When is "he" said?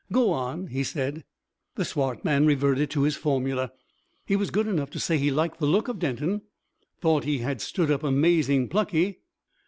0.65-0.83, 4.25-4.35, 5.19-5.29, 7.23-7.37